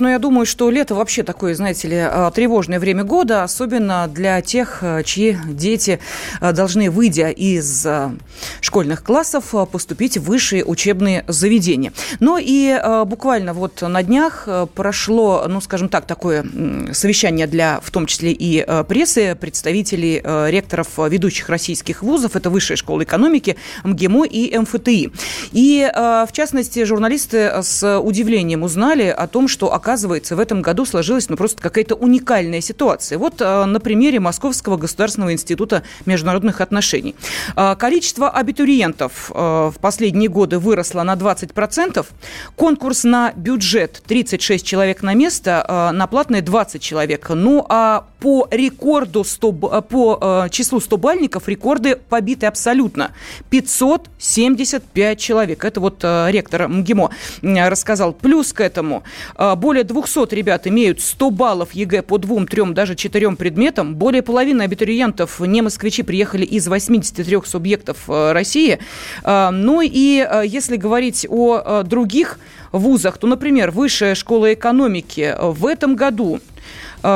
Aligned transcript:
Но 0.00 0.08
я 0.10 0.18
думаю, 0.18 0.46
что 0.46 0.70
лето 0.70 0.94
вообще 0.94 1.22
такое, 1.22 1.54
знаете 1.54 1.88
ли, 1.88 1.96
а, 1.96 2.30
тревожное 2.30 2.78
время 2.78 3.04
года, 3.04 3.42
особенно 3.42 4.08
для 4.08 4.40
тех, 4.42 4.78
а, 4.82 5.02
чьи 5.02 5.36
дети 5.48 5.98
а, 6.40 6.52
должны, 6.52 6.90
выйдя 6.90 7.30
из 7.30 7.86
школьных 8.60 9.02
классов, 9.02 9.54
поступить 9.70 10.16
в 10.18 10.24
высшие 10.24 10.64
учебные 10.64 11.24
заведения. 11.26 11.92
Но 12.20 12.38
и 12.40 12.78
буквально 13.06 13.52
вот 13.52 13.82
на 13.82 14.02
днях 14.02 14.48
прошло, 14.74 15.44
ну, 15.48 15.60
скажем 15.60 15.88
так, 15.88 16.06
такое 16.06 16.44
совещание 16.92 17.46
для, 17.46 17.80
в 17.82 17.90
том 17.90 18.06
числе 18.06 18.32
и 18.32 18.64
прессы, 18.88 19.34
представителей 19.34 20.22
ректоров 20.50 20.88
ведущих 20.98 21.48
российских 21.48 22.02
вузов, 22.02 22.36
это 22.36 22.50
Высшая 22.50 22.76
школа 22.76 23.02
экономики, 23.02 23.56
МГИМО 23.84 24.26
и 24.26 24.56
МФТИ. 24.58 25.12
И, 25.52 25.90
в 25.94 26.32
частности, 26.32 26.84
журналисты 26.84 27.62
с 27.62 28.00
удивлением 28.00 28.62
узнали 28.62 29.08
о 29.08 29.26
том, 29.26 29.48
что, 29.48 29.72
оказывается, 29.72 29.87
оказывается, 29.88 30.36
в 30.36 30.40
этом 30.40 30.60
году 30.60 30.84
сложилась 30.84 31.30
ну, 31.30 31.36
просто 31.36 31.62
какая-то 31.62 31.94
уникальная 31.94 32.60
ситуация. 32.60 33.16
Вот 33.16 33.40
э, 33.40 33.64
на 33.64 33.80
примере 33.80 34.20
Московского 34.20 34.76
государственного 34.76 35.32
института 35.32 35.82
международных 36.04 36.60
отношений. 36.60 37.14
Э, 37.56 37.74
количество 37.74 38.28
абитуриентов 38.28 39.30
э, 39.34 39.34
в 39.34 39.76
последние 39.80 40.28
годы 40.28 40.58
выросло 40.58 41.02
на 41.04 41.14
20%. 41.14 42.06
Конкурс 42.54 43.04
на 43.04 43.32
бюджет 43.34 44.02
36 44.06 44.66
человек 44.66 45.02
на 45.02 45.14
место, 45.14 45.90
на 45.94 46.06
платное 46.06 46.42
20 46.42 46.82
человек. 46.82 47.30
Ну 47.30 47.64
а 47.68 48.04
по 48.20 48.46
рекорду 48.50 49.24
100, 49.24 49.52
по 49.88 50.48
числу 50.50 50.80
100 50.80 50.96
бальников 50.98 51.48
рекорды 51.48 51.96
побиты 51.96 52.46
абсолютно. 52.46 53.12
575 53.48 55.18
человек. 55.18 55.64
Это 55.64 55.80
вот 55.80 56.04
ректор 56.04 56.68
МГИМО 56.68 57.10
рассказал. 57.42 58.12
Плюс 58.12 58.52
к 58.52 58.60
этому 58.60 59.04
более 59.56 59.77
более 59.78 60.02
200 60.02 60.34
ребят 60.34 60.66
имеют 60.66 61.00
100 61.00 61.30
баллов 61.30 61.72
ЕГЭ 61.72 62.02
по 62.02 62.18
двум, 62.18 62.48
трем, 62.48 62.74
даже 62.74 62.96
четырем 62.96 63.36
предметам. 63.36 63.94
Более 63.94 64.22
половины 64.22 64.62
абитуриентов, 64.62 65.38
не 65.40 65.62
москвичи, 65.62 66.02
приехали 66.02 66.44
из 66.44 66.66
83 66.66 67.38
субъектов 67.44 67.98
э, 68.08 68.32
России. 68.32 68.80
Э, 69.22 69.50
ну 69.50 69.80
и 69.80 70.26
э, 70.28 70.42
если 70.46 70.76
говорить 70.76 71.26
о 71.28 71.82
других 71.84 72.40
вузах, 72.72 73.18
то, 73.18 73.26
например, 73.26 73.70
Высшая 73.70 74.14
школа 74.14 74.52
экономики 74.52 75.34
в 75.40 75.66
этом 75.66 75.94
году 75.94 76.40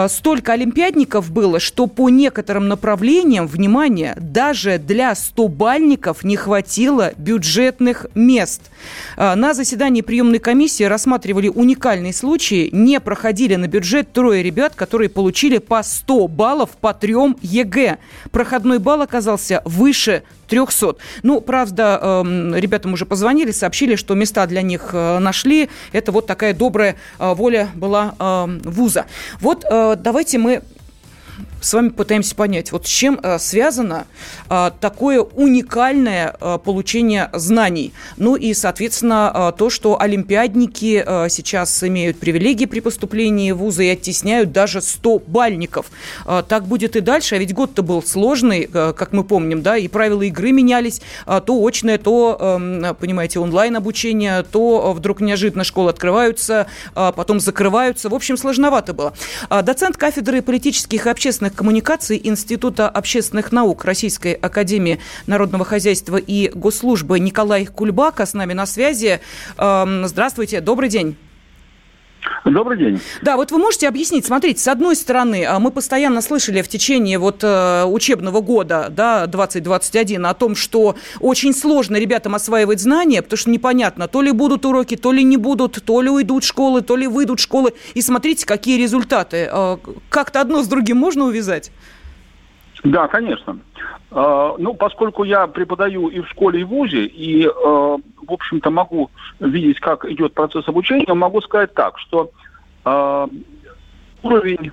столько 0.09 0.53
олимпиадников 0.53 1.33
было, 1.33 1.59
что 1.59 1.87
по 1.89 2.09
некоторым 2.09 2.69
направлениям, 2.69 3.47
внимание, 3.47 4.15
даже 4.21 4.79
для 4.79 5.13
100-бальников 5.13 6.19
не 6.23 6.37
хватило 6.37 7.13
бюджетных 7.17 8.07
мест. 8.15 8.63
Э, 9.17 9.35
на 9.35 9.55
заседании 9.55 10.03
приемной 10.03 10.39
комиссии 10.39 10.85
рассматривали 10.85 11.49
уникальные 11.49 12.13
случаи. 12.13 12.69
Не 12.73 13.01
проходили 13.01 13.57
на 13.57 13.67
бюджет 13.67 14.13
трое 14.13 14.43
ребят, 14.43 14.75
которые 14.77 15.09
получили 15.09 15.59
по 15.59 15.83
100 15.83 16.29
баллов 16.29 16.71
по 16.81 16.95
трем 16.95 17.37
ЕГЭ. 17.43 17.99
Проходной 18.31 18.79
балл 18.79 19.03
оказался 19.03 19.63
выше 19.65 20.23
300. 20.49 20.97
Ну, 21.23 21.41
правда, 21.41 21.99
эм, 22.03 22.55
ребятам 22.55 22.93
уже 22.93 23.07
позвонили, 23.07 23.53
сообщили, 23.53 23.97
что 23.97 24.15
места 24.15 24.47
для 24.47 24.63
них 24.63 24.91
э, 24.93 25.19
нашли. 25.19 25.71
Это 25.93 26.13
вот 26.13 26.27
такая 26.27 26.55
добрая 26.55 26.97
воля 27.19 27.69
была 27.75 28.15
эм, 28.19 28.61
вуза. 28.65 29.07
Вот 29.41 29.65
Э, 29.72 29.72
давайте 29.97 30.37
мы 30.37 30.63
с 31.63 31.73
вами 31.75 31.91
пытаемся 31.91 32.35
понять, 32.35 32.73
вот 32.73 32.87
с 32.87 32.91
чем 32.91 33.21
э, 33.23 33.39
связано 33.39 34.07
э, 34.51 34.73
такое 34.81 35.21
уникальное 35.21 36.35
э, 36.41 36.59
получение 36.63 37.31
знаний. 37.33 37.93
Ну 38.17 38.35
и, 38.35 38.53
соответственно, 38.53 39.55
то, 39.57 39.71
что 39.71 40.01
олимпиадники 40.01 41.05
сейчас 41.29 41.83
имеют 41.85 42.19
привилегии 42.19 42.67
при 42.67 42.81
поступлении 42.81 43.53
в 43.53 43.59
вузы 43.59 43.87
и 43.87 43.91
оттесняют 43.91 44.53
даже 44.53 44.81
100 44.81 45.21
бальников. 45.27 45.87
Так 46.49 46.67
будет 46.67 46.97
и 46.97 47.01
дальше, 47.01 47.37
а 47.37 47.39
ведь 47.39 47.55
год-то 47.55 47.83
был 47.83 48.03
сложный, 48.03 48.65
как 48.65 49.13
мы 49.13 49.25
помним, 49.25 49.63
да, 49.63 49.77
и 49.77 49.87
правила 49.89 50.23
игры 50.23 50.53
менялись, 50.53 51.01
то 51.27 51.65
очное, 51.65 51.99
то, 51.99 52.37
эм, 52.41 52.95
понимаете, 52.97 53.39
онлайн-обучение, 53.39 54.43
то 54.43 54.93
вдруг 54.93 55.21
неожиданно 55.21 55.65
школы 55.65 55.91
открываются, 55.91 56.67
потом 56.95 57.41
закрываются. 57.41 58.09
В 58.09 58.15
общем, 58.15 58.37
сложновато 58.37 58.93
было. 58.93 59.13
Доцент 59.51 59.97
кафедры 59.97 60.43
политических 60.43 61.07
и 61.07 61.11
общественных 61.11 61.52
общественных 61.52 61.52
коммуникаций 61.53 62.21
Института 62.23 62.89
общественных 62.89 63.53
наук 63.53 63.85
Российской 63.85 64.33
Академии 64.33 64.99
Народного 65.27 65.65
Хозяйства 65.65 66.17
и 66.17 66.51
Госслужбы 66.55 67.19
Николай 67.21 67.67
Кульбака 67.67 68.27
с 68.27 68.35
нами 68.35 68.53
на 68.53 68.67
связи. 68.67 69.21
Эм, 69.59 70.07
здравствуйте, 70.07 70.61
добрый 70.61 70.89
день. 70.89 71.17
Добрый 72.45 72.79
день. 72.79 73.01
Да, 73.21 73.37
вот 73.37 73.51
вы 73.51 73.59
можете 73.59 73.89
объяснить, 73.89 74.27
смотрите, 74.27 74.61
с 74.61 74.69
одной 74.69 74.97
стороны, 74.97 75.45
а, 75.45 75.59
мы 75.59 75.71
постоянно 75.71 76.21
слышали 76.23 76.63
в 76.63 76.69
течение 76.69 77.19
вот 77.19 77.43
э, 77.43 77.85
учебного 77.85 78.41
года, 78.41 78.89
да, 78.91 79.27
2021, 79.27 80.27
о 80.27 80.35
том, 80.35 80.55
что 80.55 80.97
очень 81.21 81.55
сложно 81.55 81.97
ребятам 81.97 82.35
осваивать 82.35 82.81
знания, 82.81 83.23
потому 83.23 83.39
что 83.39 83.51
непонятно, 83.51 84.09
то 84.09 84.23
ли 84.23 84.33
будут 84.33 84.65
уроки, 84.65 84.97
то 84.97 85.13
ли 85.13 85.23
не 85.25 85.37
будут, 85.37 85.83
то 85.85 86.01
ли 86.01 86.11
уйдут 86.11 86.45
школы, 86.45 86.83
то 86.83 86.97
ли 86.97 87.07
выйдут 87.07 87.41
школы. 87.41 87.73
И 87.95 88.03
смотрите, 88.03 88.47
какие 88.47 88.81
результаты. 88.81 89.49
А, 89.51 89.79
как-то 90.09 90.41
одно 90.41 90.63
с 90.63 90.69
другим 90.69 90.97
можно 90.97 91.25
увязать? 91.25 91.71
Да, 92.85 93.09
конечно. 93.09 93.59
А, 94.11 94.55
ну, 94.59 94.75
поскольку 94.75 95.25
я 95.25 95.47
преподаю 95.47 96.09
и 96.09 96.21
в 96.21 96.29
школе, 96.29 96.61
и 96.61 96.65
в 96.65 96.69
ВУЗе, 96.69 97.05
и, 97.07 97.47
в 97.47 98.01
общем-то, 98.29 98.71
могу 98.71 99.11
видеть, 99.41 99.81
как 99.81 100.05
идет 100.05 100.35
процесс 100.35 100.67
обучения, 100.69 101.15
могу 101.15 101.41
сказать 101.41 101.73
так, 101.75 101.99
что 101.99 102.31
уровень 104.23 104.71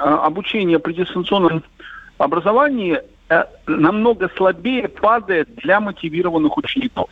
обучения 0.00 0.78
при 0.78 0.92
дистанционном 0.92 1.62
образовании 2.18 3.00
э, 3.28 3.44
намного 3.66 4.28
слабее 4.36 4.88
падает 4.88 5.54
для 5.56 5.80
мотивированных 5.80 6.56
учеников. 6.56 7.08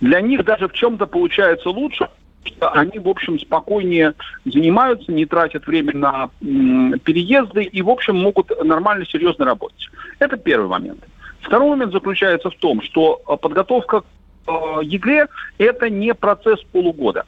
Для 0.00 0.20
них 0.20 0.44
даже 0.44 0.68
в 0.68 0.72
чем-то 0.72 1.06
получается 1.06 1.70
лучше, 1.70 2.08
что 2.46 2.70
они, 2.70 2.98
в 2.98 3.08
общем, 3.08 3.38
спокойнее 3.38 4.14
занимаются, 4.44 5.12
не 5.12 5.26
тратят 5.26 5.66
время 5.66 5.94
на 5.94 6.30
переезды 6.40 7.64
и, 7.64 7.82
в 7.82 7.90
общем, 7.90 8.16
могут 8.16 8.50
нормально, 8.64 9.04
серьезно 9.06 9.44
работать. 9.44 9.88
Это 10.18 10.36
первый 10.36 10.68
момент. 10.68 11.04
Второй 11.40 11.70
момент 11.70 11.92
заключается 11.92 12.50
в 12.50 12.56
том, 12.56 12.82
что 12.82 13.20
э, 13.28 13.36
подготовка 13.36 14.00
к 14.00 14.04
э, 14.48 14.52
ЕГЭ– 14.82 15.28
это 15.58 15.88
не 15.90 16.12
процесс 16.14 16.60
полугода. 16.72 17.24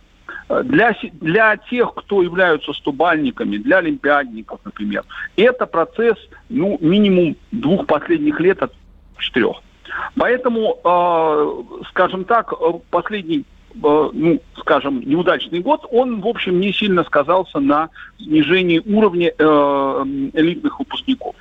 Для, 0.65 0.97
для 1.13 1.57
тех, 1.59 1.93
кто 1.95 2.23
являются 2.23 2.73
стубальниками, 2.73 3.59
для 3.59 3.79
олимпиадников, 3.79 4.61
например, 4.65 5.05
это 5.37 5.67
процесс 5.67 6.17
ну, 6.49 6.79
минимум 6.81 7.37
двух 7.53 7.87
последних 7.87 8.41
лет 8.41 8.63
от 8.63 8.73
четырех. 9.19 9.59
Поэтому, 10.17 10.79
э, 10.83 11.85
скажем 11.91 12.25
так, 12.25 12.53
последний 12.91 13.45
Э, 13.45 13.58
ну, 13.81 14.41
скажем, 14.59 15.01
неудачный 15.05 15.61
год, 15.61 15.87
он, 15.91 16.21
в 16.21 16.27
общем, 16.27 16.61
не 16.61 16.73
сильно 16.73 17.05
сказался 17.05 17.61
на 17.61 17.91
снижении 18.19 18.81
уровня 18.85 19.33
э, 19.37 20.05
элитных 20.35 20.79
выпускников. 20.79 21.37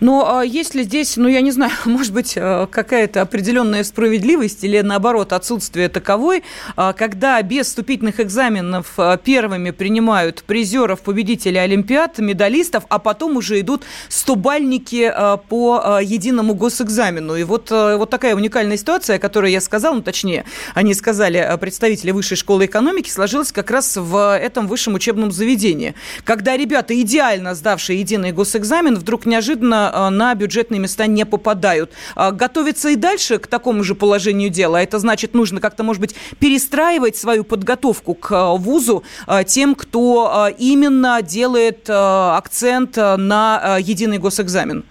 Но 0.00 0.38
а, 0.38 0.44
есть 0.44 0.74
ли 0.74 0.82
здесь, 0.84 1.16
ну, 1.16 1.28
я 1.28 1.40
не 1.40 1.50
знаю, 1.50 1.72
может 1.84 2.12
быть, 2.12 2.34
э, 2.36 2.66
какая-то 2.70 3.22
определенная 3.22 3.84
справедливость 3.84 4.64
или, 4.64 4.80
наоборот, 4.80 5.32
отсутствие 5.32 5.88
таковой, 5.88 6.42
а, 6.76 6.92
когда 6.92 7.40
без 7.42 7.66
вступительных 7.66 8.20
экзаменов 8.20 8.94
а, 8.96 9.16
первыми 9.16 9.70
принимают 9.70 10.42
призеров, 10.44 11.00
победителей 11.00 11.58
Олимпиад, 11.58 12.18
медалистов, 12.18 12.84
а 12.88 12.98
потом 12.98 13.36
уже 13.36 13.60
идут 13.60 13.82
стобальники 14.08 15.12
по 15.48 16.00
единому 16.00 16.54
госэкзамену. 16.54 17.36
И 17.36 17.44
вот, 17.44 17.70
э, 17.70 17.96
вот 17.96 18.10
такая 18.10 18.34
уникальная 18.34 18.76
ситуация, 18.76 19.16
о 19.16 19.18
которой 19.18 19.52
я 19.52 19.60
сказала, 19.60 19.94
ну, 19.94 20.02
точнее, 20.02 20.44
они 20.74 20.94
сказали, 20.94 21.38
э, 21.38 21.56
представители 21.58 22.10
Высшей 22.10 22.36
школы 22.36 22.66
экономики, 22.66 23.10
сложилась 23.10 23.52
как 23.52 23.70
раз 23.70 23.96
в 23.96 24.36
этом 24.36 24.66
высшем 24.66 24.94
учебном 24.94 25.32
заведении. 25.32 25.94
Когда 26.24 26.56
ребята, 26.56 26.98
идеально 27.00 27.54
сдавшие 27.54 27.98
единый 27.98 28.32
госэкзамен, 28.32 28.96
вдруг 28.96 29.26
неожиданно 29.26 29.83
Э, 29.92 30.08
на 30.10 30.34
бюджетные 30.34 30.80
места 30.80 31.06
не 31.06 31.24
попадают. 31.26 31.90
А 32.14 32.30
готовиться 32.30 32.90
и 32.90 32.96
дальше 32.96 33.38
к 33.38 33.46
такому 33.46 33.82
же 33.82 33.94
положению 33.94 34.50
дела? 34.50 34.82
Это 34.82 34.98
значит, 34.98 35.34
нужно 35.34 35.60
как-то, 35.60 35.82
может 35.82 36.00
быть, 36.00 36.14
перестраивать 36.38 37.16
свою 37.16 37.44
подготовку 37.44 38.14
к 38.14 38.32
э, 38.32 38.58
вузу 38.58 39.04
э, 39.26 39.44
тем, 39.44 39.74
кто 39.74 40.50
именно 40.58 41.20
делает 41.22 41.88
акцент 41.88 42.96
на 42.96 43.78
единый 43.78 44.18
госэкзамен? 44.18 44.84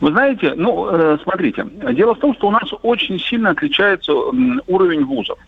Вы 0.00 0.10
знаете, 0.10 0.54
ну, 0.56 1.18
смотрите, 1.22 1.66
дело 1.92 2.14
в 2.14 2.18
том, 2.18 2.34
что 2.34 2.48
у 2.48 2.50
нас 2.50 2.68
очень 2.82 3.18
сильно 3.18 3.50
отличается 3.50 4.12
уровень 4.66 5.04
вузов. 5.04 5.38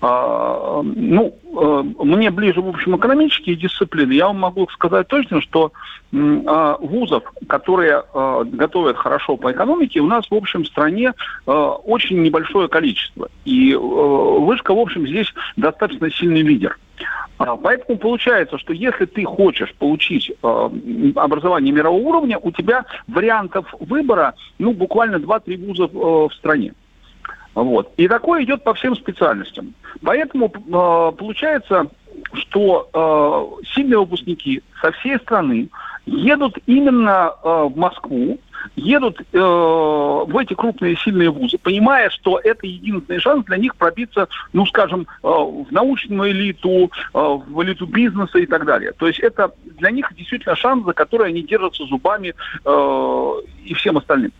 А, 0.00 0.82
ну, 0.82 1.34
э, 1.44 1.82
мне 2.04 2.30
ближе, 2.30 2.60
в 2.60 2.68
общем, 2.68 2.96
экономические 2.96 3.56
дисциплины. 3.56 4.12
Я 4.12 4.26
вам 4.26 4.40
могу 4.40 4.68
сказать 4.68 5.08
точно, 5.08 5.40
что 5.40 5.72
а, 6.12 6.76
вузов, 6.78 7.24
которые 7.48 8.02
а, 8.12 8.44
готовят 8.44 8.96
хорошо 8.96 9.36
по 9.36 9.50
экономике, 9.50 10.00
у 10.00 10.06
нас, 10.06 10.30
в 10.30 10.34
общем, 10.34 10.64
в 10.64 10.66
стране 10.66 11.14
очень 11.46 12.22
небольшое 12.22 12.68
количество. 12.68 13.28
И 13.44 13.72
э, 13.72 13.76
вышка, 13.78 14.74
в 14.74 14.78
общем, 14.78 15.06
здесь 15.06 15.32
достаточно 15.56 16.10
сильный 16.10 16.42
лидер. 16.42 16.78
Поэтому 17.38 17.98
получается, 17.98 18.58
что 18.58 18.72
если 18.72 19.04
ты 19.04 19.24
хочешь 19.24 19.74
получить 19.74 20.30
э, 20.30 20.70
образование 21.16 21.72
мирового 21.72 22.00
уровня, 22.00 22.38
у 22.38 22.50
тебя 22.50 22.86
вариантов 23.06 23.66
выбора, 23.78 24.34
ну, 24.58 24.72
буквально 24.72 25.16
2-3 25.16 25.66
вуза 25.66 25.86
в 25.86 26.30
стране. 26.34 26.72
Вот. 27.56 27.90
И 27.96 28.06
такое 28.06 28.44
идет 28.44 28.62
по 28.62 28.74
всем 28.74 28.94
специальностям. 28.94 29.74
Поэтому 30.02 30.46
э, 30.46 31.12
получается, 31.16 31.86
что 32.34 32.88
э, 32.92 33.64
сильные 33.74 33.98
выпускники 33.98 34.62
со 34.82 34.92
всей 34.92 35.18
страны 35.18 35.70
едут 36.04 36.58
именно 36.66 37.32
э, 37.32 37.68
в 37.70 37.76
Москву, 37.78 38.38
едут 38.76 39.20
э, 39.20 39.38
в 39.38 40.36
эти 40.36 40.52
крупные 40.52 40.96
сильные 40.96 41.30
вузы, 41.30 41.56
понимая, 41.56 42.10
что 42.10 42.38
это 42.44 42.66
единственный 42.66 43.20
шанс 43.20 43.46
для 43.46 43.56
них 43.56 43.74
пробиться, 43.76 44.28
ну, 44.52 44.66
скажем, 44.66 45.06
э, 45.22 45.26
в 45.26 45.66
научную 45.70 46.32
элиту, 46.32 46.90
э, 47.14 47.18
в 47.18 47.62
элиту 47.62 47.86
бизнеса 47.86 48.38
и 48.38 48.44
так 48.44 48.66
далее. 48.66 48.92
То 48.92 49.06
есть 49.06 49.20
это 49.20 49.50
для 49.78 49.90
них 49.90 50.12
действительно 50.14 50.56
шанс, 50.56 50.84
за 50.84 50.92
который 50.92 51.28
они 51.28 51.42
держатся 51.42 51.86
зубами 51.86 52.34
э, 52.66 53.32
и 53.64 53.72
всем 53.72 53.96
остальным. 53.96 54.32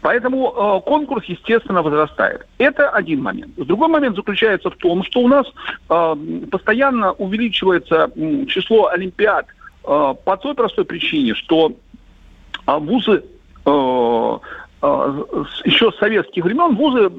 Поэтому 0.00 0.48
э, 0.48 0.80
конкурс, 0.88 1.24
естественно, 1.26 1.82
возрастает. 1.82 2.46
Это 2.58 2.90
один 2.90 3.22
момент. 3.22 3.54
Другой 3.56 3.88
момент 3.88 4.16
заключается 4.16 4.70
в 4.70 4.76
том, 4.76 5.02
что 5.04 5.20
у 5.20 5.28
нас 5.28 5.46
э, 5.88 6.16
постоянно 6.50 7.12
увеличивается 7.12 8.10
э, 8.14 8.44
число 8.46 8.88
олимпиад 8.88 9.46
э, 9.84 10.14
по 10.24 10.36
той 10.36 10.54
простой 10.54 10.84
причине, 10.84 11.34
что 11.34 11.72
э, 12.66 12.78
вузы 12.78 13.24
э, 13.64 14.38
еще 14.80 15.90
с 15.90 15.98
советских 15.98 16.44
времен 16.44 16.76
вузы, 16.76 17.10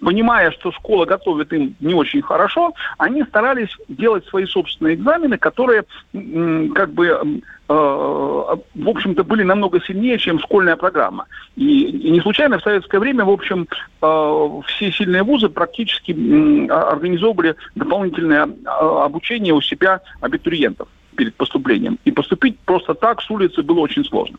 понимая, 0.00 0.52
что 0.52 0.70
школа 0.70 1.04
готовит 1.06 1.52
им 1.52 1.74
не 1.80 1.94
очень 1.94 2.22
хорошо, 2.22 2.72
они 2.98 3.24
старались 3.24 3.70
делать 3.88 4.24
свои 4.26 4.46
собственные 4.46 4.94
экзамены, 4.94 5.36
которые 5.38 5.84
как 6.12 6.92
бы 6.92 7.42
Э, 7.66 8.56
в 8.74 8.88
общем-то, 8.88 9.24
были 9.24 9.42
намного 9.42 9.80
сильнее, 9.80 10.18
чем 10.18 10.38
школьная 10.38 10.76
программа. 10.76 11.26
И, 11.56 12.10
не 12.10 12.20
случайно 12.20 12.58
в 12.58 12.62
советское 12.62 12.98
время, 12.98 13.24
в 13.24 13.30
общем, 13.30 13.66
э, 14.02 14.48
все 14.66 14.92
сильные 14.92 15.22
вузы 15.22 15.48
практически 15.48 16.12
организовывали 16.70 17.56
дополнительное 17.74 18.48
обучение 18.66 19.54
у 19.54 19.62
себя 19.62 20.02
абитуриентов 20.20 20.88
перед 21.16 21.34
поступлением. 21.36 21.98
И 22.04 22.10
поступить 22.10 22.58
просто 22.60 22.94
так 22.94 23.22
с 23.22 23.30
улицы 23.30 23.62
было 23.62 23.80
очень 23.80 24.04
сложно. 24.04 24.36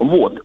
Вот. 0.00 0.40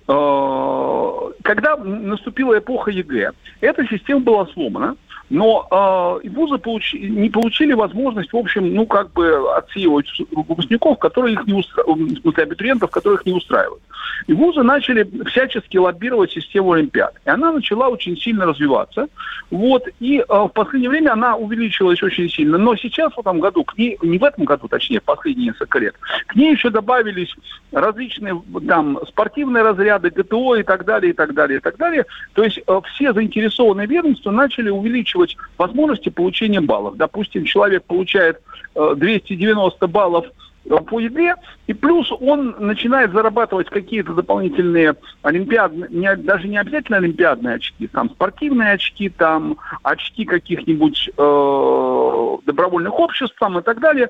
Когда 1.44 1.78
наступила 1.78 2.58
эпоха 2.58 2.92
ЕГЭ, 2.92 3.32
эта 3.62 3.88
система 3.88 4.20
была 4.20 4.46
сломана, 4.48 4.98
но 5.30 6.22
э, 6.24 6.30
вузы 6.30 6.58
получи, 6.58 7.00
не 7.00 7.30
получили 7.30 7.74
возможность, 7.74 8.32
в 8.32 8.38
общем, 8.38 8.74
ну, 8.74 8.86
как 8.86 9.12
бы 9.14 9.56
отсеивать 9.56 10.08
выпускников, 10.32 11.00
которые 11.00 11.34
их 11.34 11.46
не 11.48 11.54
устраивают, 11.54 12.20
в 12.20 12.22
смысле, 12.22 12.44
абитуриентов, 12.44 12.92
которых 12.92 13.26
не 13.26 13.34
устраивают. 13.34 13.82
И 14.28 14.34
вузы 14.34 14.64
начали 14.64 15.08
всячески 15.26 15.78
лоббировать 15.78 16.32
систему 16.32 16.74
Олимпиад. 16.74 17.16
И 17.26 17.30
она 17.30 17.52
начала 17.52 17.90
очень 17.90 18.18
сильно 18.18 18.46
развиваться. 18.46 19.08
Вот, 19.50 19.88
и 20.00 20.20
э, 20.20 20.24
в 20.28 20.50
последнее 20.50 20.90
время 20.90 21.14
она 21.14 21.36
увеличилась 21.36 22.02
очень 22.04 22.30
сильно. 22.30 22.58
Но 22.58 22.76
сейчас, 22.76 23.14
в 23.14 23.20
этом 23.20 23.40
году, 23.40 23.64
к 23.64 23.78
ней, 23.78 23.98
не 24.02 24.18
в 24.18 24.24
этом 24.24 24.46
году, 24.46 24.68
точнее, 24.68 25.02
последние 25.02 25.48
несколько 25.48 25.80
лет, 25.80 25.96
к 26.28 26.36
ней 26.36 26.52
еще 26.52 26.70
добавились 26.70 27.34
различные 27.72 28.42
там 28.68 29.00
спортивные 29.08 29.64
разряды, 29.64 30.10
ГТО 30.10 30.56
и 30.56 30.64
так 30.64 30.86
далее, 30.86 31.12
и 31.12 31.14
так 31.14 31.34
далее, 31.34 31.58
и 31.58 31.62
так 31.62 31.78
далее. 31.78 32.06
То 32.34 32.44
есть 32.44 32.60
э, 32.66 32.82
все 32.94 33.14
заинтересованные 33.14 33.88
ведомства 33.88 34.32
начали 34.32 34.70
увеличивать 34.70 35.15
увеличивать 35.16 35.38
возможности 35.58 36.10
получения 36.10 36.62
баллов. 36.62 36.98
Допустим, 36.98 37.46
человек 37.46 37.84
получает 37.86 38.42
290 38.76 39.84
э, 39.84 39.88
баллов 39.88 40.26
э, 40.66 40.76
по 40.78 41.00
ЕГЭ, 41.00 41.36
и 41.68 41.74
плюс 41.74 42.12
он 42.12 42.56
начинает 42.60 43.12
зарабатывать 43.12 43.70
какие-то 43.70 44.14
дополнительные 44.14 44.96
олимпиадные, 45.22 46.16
даже 46.18 46.48
не 46.48 46.58
обязательно 46.58 46.98
олимпиадные 46.98 47.56
очки, 47.56 47.88
там 47.88 48.10
спортивные 48.10 48.74
очки, 48.74 49.10
там 49.10 49.58
очки 49.84 50.26
каких-нибудь 50.26 51.10
э, 51.18 52.38
добровольных 52.46 53.00
обществ 53.00 53.36
там, 53.40 53.60
и 53.60 53.62
так 53.62 53.80
далее, 53.80 54.10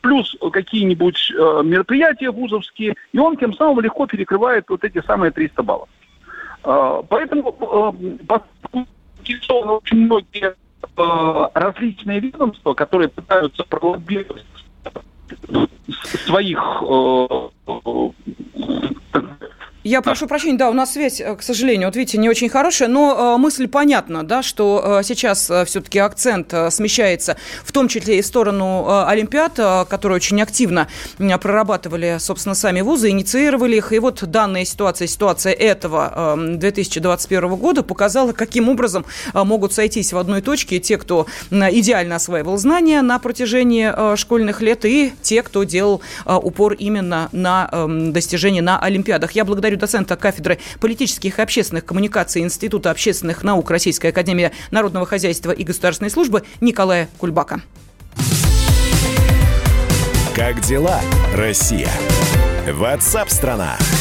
плюс 0.00 0.36
какие-нибудь 0.52 1.32
э, 1.32 1.62
мероприятия 1.64 2.30
вузовские, 2.30 2.94
и 3.12 3.18
он 3.18 3.36
тем 3.36 3.54
самым 3.54 3.80
легко 3.80 4.06
перекрывает 4.06 4.64
вот 4.68 4.84
эти 4.84 5.02
самые 5.06 5.30
300 5.30 5.62
баллов. 5.62 5.88
Э, 6.64 7.02
поэтому 7.08 7.94
э, 7.98 8.78
заинтересованы 9.30 9.72
очень 9.72 9.98
многие 9.98 10.54
э, 10.96 11.48
различные 11.54 12.20
ведомства, 12.20 12.74
которые 12.74 13.08
пытаются 13.08 13.64
пролоббировать 13.64 14.44
своих 16.26 16.58
э, 16.82 17.48
я 19.84 20.02
прошу 20.02 20.26
прощения, 20.26 20.58
да, 20.58 20.70
у 20.70 20.72
нас 20.72 20.92
связь, 20.92 21.20
э, 21.20 21.36
к 21.36 21.42
сожалению, 21.42 21.88
вот 21.88 21.96
видите, 21.96 22.18
не 22.18 22.28
очень 22.28 22.48
хорошая, 22.48 22.88
но 22.88 23.34
э, 23.34 23.38
мысль 23.38 23.68
понятна, 23.68 24.24
да, 24.24 24.42
что 24.42 25.00
э, 25.00 25.02
сейчас 25.04 25.50
все-таки 25.66 25.98
акцент 25.98 26.54
смещается 26.70 27.36
в 27.64 27.72
том 27.72 27.88
числе 27.88 28.18
и 28.18 28.22
в 28.22 28.26
сторону 28.26 29.04
Олимпиад, 29.06 29.54
которые 29.88 30.16
очень 30.16 30.40
активно 30.42 30.88
прорабатывали, 31.18 32.16
собственно, 32.18 32.54
сами 32.54 32.80
вузы, 32.80 33.10
инициировали 33.10 33.76
их. 33.76 33.92
И 33.92 33.98
вот 33.98 34.22
данная 34.22 34.64
ситуация, 34.64 35.06
ситуация 35.06 35.52
этого 35.52 36.36
э, 36.36 36.56
2021 36.56 37.56
года 37.56 37.82
показала, 37.82 38.32
каким 38.32 38.68
образом 38.68 39.04
могут 39.34 39.72
сойтись 39.72 40.12
в 40.12 40.18
одной 40.18 40.42
точке 40.42 40.78
те, 40.78 40.98
кто 40.98 41.26
идеально 41.50 42.16
осваивал 42.16 42.56
знания 42.56 43.02
на 43.02 43.18
протяжении 43.18 44.16
школьных 44.16 44.60
лет, 44.60 44.84
и 44.84 45.12
те, 45.22 45.42
кто 45.42 45.64
делал 45.64 46.00
упор 46.26 46.74
именно 46.74 47.28
на 47.32 47.68
э, 47.70 47.86
достижения 48.10 48.62
на 48.62 48.78
Олимпиадах. 48.78 49.32
Я 49.32 49.44
благодарю 49.44 49.78
доцента 49.80 50.16
кафедры 50.16 50.58
политических 50.78 51.38
и 51.38 51.42
общественных 51.42 51.84
коммуникаций 51.84 52.42
Института 52.42 52.90
общественных 52.90 53.42
наук 53.42 53.70
Российской 53.70 54.08
Академии 54.08 54.52
Народного 54.70 55.06
хозяйства 55.06 55.50
и 55.50 55.64
государственной 55.64 56.10
службы 56.10 56.44
Николая 56.60 57.08
Кульбака. 57.18 57.62
Как 60.34 60.60
дела, 60.60 61.00
Россия? 61.34 61.90
Ватсап-страна! 62.68 63.76
страна 63.78 63.99